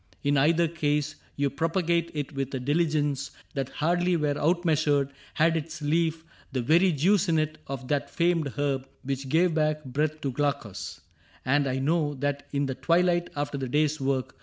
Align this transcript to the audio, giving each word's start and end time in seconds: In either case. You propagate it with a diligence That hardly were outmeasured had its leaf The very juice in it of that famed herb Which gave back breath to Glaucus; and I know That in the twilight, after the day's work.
In 0.23 0.35
either 0.35 0.67
case. 0.67 1.13
You 1.35 1.51
propagate 1.51 2.09
it 2.15 2.33
with 2.33 2.51
a 2.55 2.59
diligence 2.59 3.29
That 3.53 3.69
hardly 3.69 4.17
were 4.17 4.33
outmeasured 4.35 5.11
had 5.35 5.55
its 5.55 5.79
leaf 5.79 6.23
The 6.51 6.63
very 6.63 6.91
juice 6.91 7.29
in 7.29 7.37
it 7.37 7.59
of 7.67 7.87
that 7.89 8.09
famed 8.09 8.47
herb 8.57 8.87
Which 9.03 9.29
gave 9.29 9.53
back 9.53 9.85
breath 9.85 10.19
to 10.21 10.31
Glaucus; 10.31 11.01
and 11.45 11.67
I 11.67 11.77
know 11.77 12.15
That 12.15 12.47
in 12.51 12.65
the 12.65 12.73
twilight, 12.73 13.29
after 13.35 13.59
the 13.59 13.67
day's 13.69 14.01
work. 14.01 14.35